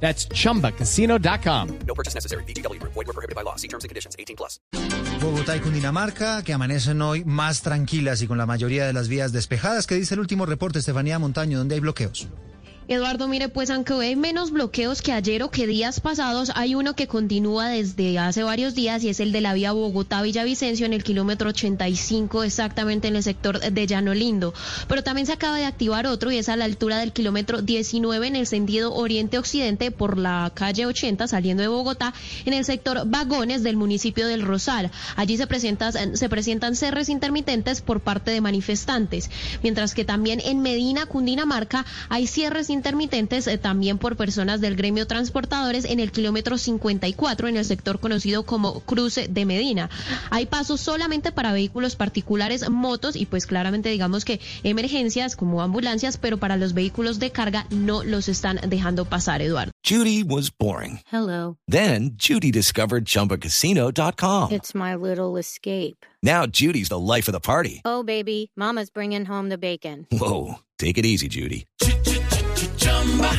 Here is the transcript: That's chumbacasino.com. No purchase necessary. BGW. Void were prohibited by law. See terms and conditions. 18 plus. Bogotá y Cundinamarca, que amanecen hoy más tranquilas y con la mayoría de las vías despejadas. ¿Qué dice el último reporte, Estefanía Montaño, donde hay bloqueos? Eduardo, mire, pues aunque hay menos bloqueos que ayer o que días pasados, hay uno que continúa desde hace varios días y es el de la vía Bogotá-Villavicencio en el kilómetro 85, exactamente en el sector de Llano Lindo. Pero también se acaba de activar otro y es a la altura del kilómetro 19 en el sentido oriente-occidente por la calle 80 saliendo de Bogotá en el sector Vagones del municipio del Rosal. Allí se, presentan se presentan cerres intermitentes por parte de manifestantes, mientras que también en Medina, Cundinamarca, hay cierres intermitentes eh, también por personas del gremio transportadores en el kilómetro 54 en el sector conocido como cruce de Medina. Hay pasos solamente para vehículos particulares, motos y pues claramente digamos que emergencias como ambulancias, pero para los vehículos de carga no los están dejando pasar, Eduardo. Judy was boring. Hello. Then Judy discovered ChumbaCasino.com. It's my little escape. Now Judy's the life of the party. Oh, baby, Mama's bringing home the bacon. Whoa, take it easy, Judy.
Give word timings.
That's 0.00 0.28
chumbacasino.com. 0.28 1.68
No 1.86 1.94
purchase 1.94 2.14
necessary. 2.14 2.44
BGW. 2.44 2.80
Void 2.82 2.94
were 2.94 3.12
prohibited 3.12 3.34
by 3.34 3.42
law. 3.42 3.56
See 3.56 3.68
terms 3.68 3.84
and 3.84 3.90
conditions. 3.90 4.14
18 4.18 4.36
plus. 4.36 4.60
Bogotá 5.20 5.56
y 5.56 5.60
Cundinamarca, 5.60 6.42
que 6.44 6.52
amanecen 6.52 7.00
hoy 7.02 7.24
más 7.24 7.62
tranquilas 7.62 8.22
y 8.22 8.26
con 8.26 8.38
la 8.38 8.46
mayoría 8.46 8.86
de 8.86 8.92
las 8.92 9.08
vías 9.08 9.32
despejadas. 9.32 9.86
¿Qué 9.86 9.94
dice 9.94 10.14
el 10.14 10.20
último 10.20 10.46
reporte, 10.46 10.78
Estefanía 10.78 11.18
Montaño, 11.18 11.58
donde 11.58 11.74
hay 11.74 11.80
bloqueos? 11.80 12.28
Eduardo, 12.88 13.26
mire, 13.26 13.48
pues 13.48 13.70
aunque 13.70 13.94
hay 13.94 14.14
menos 14.14 14.52
bloqueos 14.52 15.02
que 15.02 15.10
ayer 15.10 15.42
o 15.42 15.50
que 15.50 15.66
días 15.66 15.98
pasados, 15.98 16.52
hay 16.54 16.76
uno 16.76 16.94
que 16.94 17.08
continúa 17.08 17.66
desde 17.66 18.16
hace 18.16 18.44
varios 18.44 18.76
días 18.76 19.02
y 19.02 19.08
es 19.08 19.18
el 19.18 19.32
de 19.32 19.40
la 19.40 19.54
vía 19.54 19.72
Bogotá-Villavicencio 19.72 20.86
en 20.86 20.92
el 20.92 21.02
kilómetro 21.02 21.48
85, 21.48 22.44
exactamente 22.44 23.08
en 23.08 23.16
el 23.16 23.24
sector 23.24 23.58
de 23.58 23.86
Llano 23.88 24.14
Lindo. 24.14 24.54
Pero 24.86 25.02
también 25.02 25.26
se 25.26 25.32
acaba 25.32 25.56
de 25.56 25.64
activar 25.64 26.06
otro 26.06 26.30
y 26.30 26.38
es 26.38 26.48
a 26.48 26.54
la 26.54 26.64
altura 26.64 26.98
del 26.98 27.12
kilómetro 27.12 27.60
19 27.60 28.24
en 28.24 28.36
el 28.36 28.46
sentido 28.46 28.94
oriente-occidente 28.94 29.90
por 29.90 30.16
la 30.16 30.52
calle 30.54 30.86
80 30.86 31.26
saliendo 31.26 31.64
de 31.64 31.68
Bogotá 31.68 32.14
en 32.44 32.54
el 32.54 32.64
sector 32.64 33.02
Vagones 33.04 33.64
del 33.64 33.76
municipio 33.76 34.28
del 34.28 34.42
Rosal. 34.42 34.92
Allí 35.16 35.36
se, 35.36 35.48
presentan 35.48 36.16
se 36.16 36.28
presentan 36.28 36.76
cerres 36.76 37.08
intermitentes 37.08 37.80
por 37.80 38.00
parte 38.00 38.30
de 38.30 38.40
manifestantes, 38.40 39.28
mientras 39.64 39.92
que 39.92 40.04
también 40.04 40.40
en 40.44 40.62
Medina, 40.62 41.06
Cundinamarca, 41.06 41.84
hay 42.08 42.28
cierres 42.28 42.70
intermitentes 42.70 42.75
eh, 43.46 43.58
también 43.58 43.98
por 43.98 44.16
personas 44.16 44.60
del 44.60 44.76
gremio 44.76 45.06
transportadores 45.06 45.84
en 45.84 46.00
el 46.00 46.10
kilómetro 46.10 46.58
54 46.58 47.48
en 47.48 47.56
el 47.56 47.64
sector 47.64 48.00
conocido 48.00 48.44
como 48.44 48.80
cruce 48.80 49.28
de 49.28 49.44
Medina. 49.44 49.90
Hay 50.30 50.46
pasos 50.46 50.80
solamente 50.80 51.32
para 51.32 51.52
vehículos 51.52 51.96
particulares, 51.96 52.68
motos 52.70 53.16
y 53.16 53.26
pues 53.26 53.46
claramente 53.46 53.88
digamos 53.88 54.24
que 54.24 54.40
emergencias 54.62 55.36
como 55.36 55.62
ambulancias, 55.62 56.16
pero 56.16 56.38
para 56.38 56.56
los 56.56 56.74
vehículos 56.74 57.18
de 57.18 57.30
carga 57.30 57.66
no 57.70 58.04
los 58.04 58.28
están 58.28 58.60
dejando 58.68 59.04
pasar, 59.04 59.42
Eduardo. 59.42 59.72
Judy 59.84 60.22
was 60.22 60.50
boring. 60.50 61.00
Hello. 61.12 61.56
Then 61.68 62.16
Judy 62.16 62.50
discovered 62.50 63.04
ChumbaCasino.com. 63.04 64.52
It's 64.52 64.74
my 64.74 64.94
little 64.94 65.36
escape. 65.36 66.04
Now 66.22 66.46
Judy's 66.46 66.88
the 66.88 66.98
life 66.98 67.28
of 67.28 67.32
the 67.32 67.40
party. 67.40 67.82
Oh, 67.84 68.02
baby, 68.02 68.50
Mama's 68.56 68.90
bringing 68.90 69.24
home 69.24 69.48
the 69.48 69.58
bacon. 69.58 70.06
Whoa, 70.10 70.56
take 70.78 70.98
it 70.98 71.06
easy, 71.06 71.28
Judy. 71.28 71.66